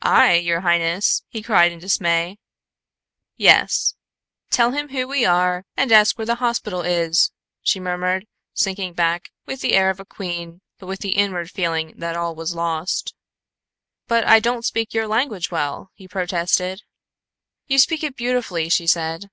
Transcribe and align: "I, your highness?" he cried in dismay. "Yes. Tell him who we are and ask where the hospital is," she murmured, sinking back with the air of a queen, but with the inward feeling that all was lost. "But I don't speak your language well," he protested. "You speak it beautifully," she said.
"I, 0.00 0.32
your 0.36 0.62
highness?" 0.62 1.24
he 1.28 1.42
cried 1.42 1.72
in 1.72 1.78
dismay. 1.78 2.38
"Yes. 3.36 3.94
Tell 4.48 4.70
him 4.70 4.88
who 4.88 5.06
we 5.06 5.26
are 5.26 5.66
and 5.76 5.92
ask 5.92 6.16
where 6.16 6.24
the 6.24 6.36
hospital 6.36 6.80
is," 6.80 7.32
she 7.60 7.78
murmured, 7.78 8.24
sinking 8.54 8.94
back 8.94 9.30
with 9.44 9.60
the 9.60 9.74
air 9.74 9.90
of 9.90 10.00
a 10.00 10.06
queen, 10.06 10.62
but 10.78 10.86
with 10.86 11.00
the 11.00 11.12
inward 11.12 11.50
feeling 11.50 11.92
that 11.98 12.16
all 12.16 12.34
was 12.34 12.54
lost. 12.54 13.14
"But 14.06 14.26
I 14.26 14.40
don't 14.40 14.64
speak 14.64 14.94
your 14.94 15.06
language 15.06 15.50
well," 15.50 15.90
he 15.92 16.08
protested. 16.08 16.80
"You 17.66 17.78
speak 17.78 18.02
it 18.02 18.16
beautifully," 18.16 18.70
she 18.70 18.86
said. 18.86 19.28